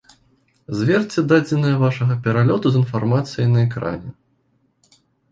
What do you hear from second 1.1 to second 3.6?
дадзеныя вашага пералёту з інфармацыяй на